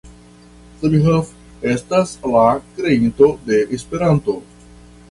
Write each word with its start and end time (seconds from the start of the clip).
Zamenhof 0.83 1.29
estas 1.75 2.15
la 2.33 2.43
kreinto 2.73 3.31
de 3.51 3.65
Esperanto. 3.79 4.39